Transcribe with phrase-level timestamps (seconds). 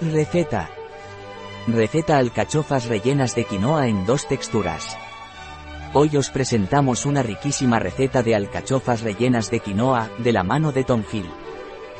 [0.00, 0.68] Receta.
[1.66, 4.94] Receta alcachofas rellenas de quinoa en dos texturas.
[5.94, 10.84] Hoy os presentamos una riquísima receta de alcachofas rellenas de quinoa, de la mano de
[10.84, 11.30] Tom Hill.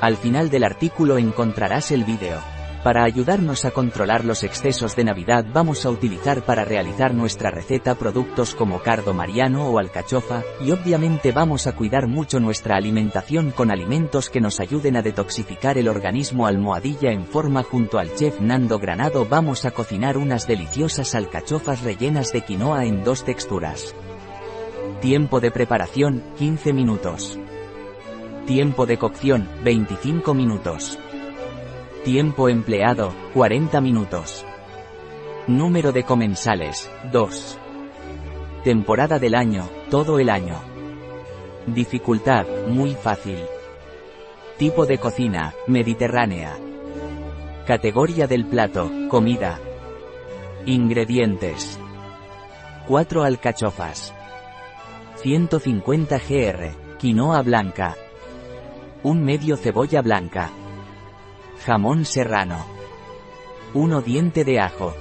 [0.02, 2.55] Al final del artículo encontrarás el vídeo.
[2.86, 7.96] Para ayudarnos a controlar los excesos de Navidad vamos a utilizar para realizar nuestra receta
[7.96, 13.72] productos como cardo mariano o alcachofa, y obviamente vamos a cuidar mucho nuestra alimentación con
[13.72, 18.78] alimentos que nos ayuden a detoxificar el organismo almohadilla en forma junto al chef Nando
[18.78, 23.96] Granado vamos a cocinar unas deliciosas alcachofas rellenas de quinoa en dos texturas.
[25.00, 27.36] Tiempo de preparación, 15 minutos.
[28.46, 31.00] Tiempo de cocción, 25 minutos.
[32.06, 34.46] Tiempo empleado, 40 minutos.
[35.48, 37.58] Número de comensales, 2.
[38.62, 40.54] Temporada del año, todo el año.
[41.66, 43.40] Dificultad, muy fácil.
[44.56, 46.56] Tipo de cocina, mediterránea.
[47.66, 49.58] Categoría del plato, comida.
[50.64, 51.76] Ingredientes.
[52.86, 54.14] 4 alcachofas.
[55.16, 57.96] 150 gr, quinoa blanca.
[59.02, 60.52] Un medio cebolla blanca.
[61.64, 62.64] Jamón serrano.
[63.74, 64.94] 1 diente de ajo.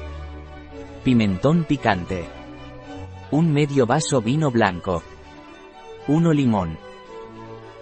[1.03, 2.27] Pimentón picante.
[3.31, 5.03] Un medio vaso vino blanco.
[6.07, 6.79] 1 limón.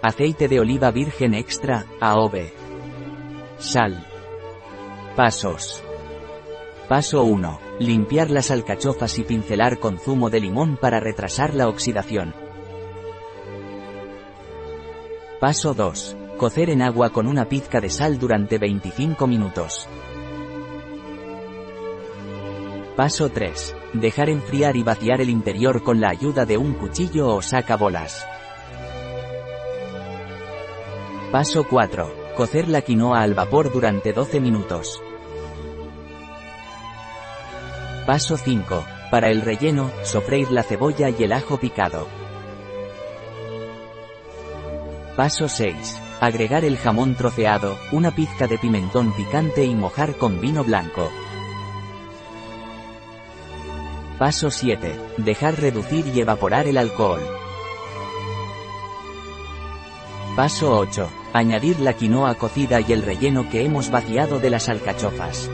[0.02, 2.52] Aceite de oliva virgen extra, AOV.
[3.58, 4.06] Sal.
[5.16, 5.82] Pasos.
[6.88, 7.60] Paso 1.
[7.78, 12.34] Limpiar las alcachofas y pincelar con zumo de limón para retrasar la oxidación.
[15.40, 16.16] Paso 2.
[16.36, 19.88] Cocer en agua con una pizca de sal durante 25 minutos.
[22.96, 23.76] Paso 3.
[23.92, 28.26] Dejar enfriar y vaciar el interior con la ayuda de un cuchillo o sacabolas.
[31.30, 32.34] Paso 4.
[32.36, 35.00] Cocer la quinoa al vapor durante 12 minutos.
[38.06, 38.84] Paso 5.
[39.08, 42.08] Para el relleno, sofreír la cebolla y el ajo picado.
[45.16, 46.03] Paso 6.
[46.24, 51.10] Agregar el jamón troceado, una pizca de pimentón picante y mojar con vino blanco.
[54.18, 54.98] Paso 7.
[55.18, 57.20] Dejar reducir y evaporar el alcohol.
[60.34, 61.10] Paso 8.
[61.34, 65.50] Añadir la quinoa cocida y el relleno que hemos vaciado de las alcachofas.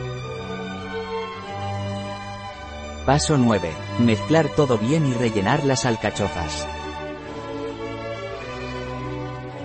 [3.05, 3.71] Paso 9.
[3.99, 6.65] Mezclar todo bien y rellenar las alcachofas.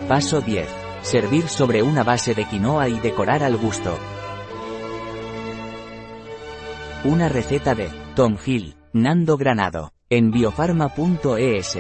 [0.09, 0.86] Paso 10.
[1.07, 3.97] Servir sobre una base de quinoa y decorar al gusto.
[7.05, 11.79] Una receta de Tom Hill, Nando Granado, en biofarma.es.